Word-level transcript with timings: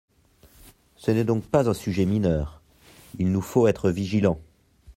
Ce 0.95 1.11
n’est 1.11 1.23
donc 1.25 1.43
pas 1.45 1.69
un 1.69 1.75
sujet 1.75 2.05
mineur; 2.05 2.59
il 3.19 3.31
nous 3.31 3.39
faut 3.43 3.67
être 3.67 3.91
vigilants. 3.91 4.41